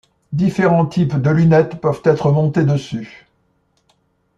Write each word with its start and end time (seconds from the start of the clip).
Différents 0.33 0.87
types 0.87 1.21
de 1.21 1.29
lunettes 1.29 1.79
peuvent 1.79 2.01
être 2.05 2.31
montées 2.31 2.63
dessus. 2.63 3.27